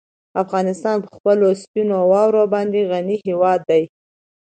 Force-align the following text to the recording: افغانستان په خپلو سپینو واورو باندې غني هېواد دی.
افغانستان 0.43 0.97
په 1.03 1.09
خپلو 1.17 1.47
سپینو 1.61 1.97
واورو 2.11 2.43
باندې 2.53 2.87
غني 2.91 3.17
هېواد 3.27 3.59
دی. 3.69 3.83